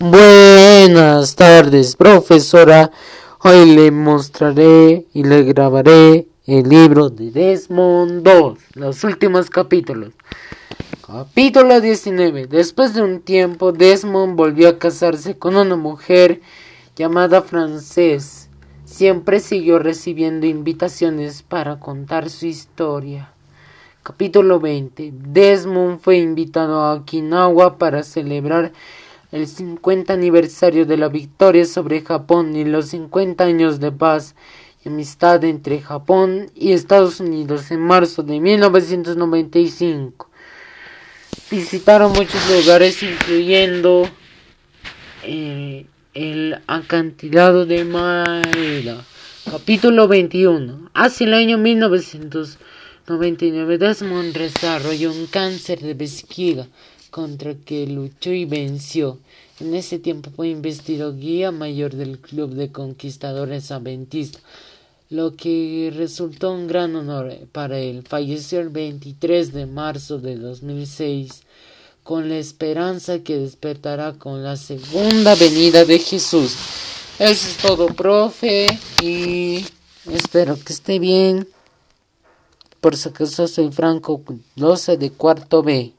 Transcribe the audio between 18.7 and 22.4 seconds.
Siempre siguió recibiendo invitaciones para contar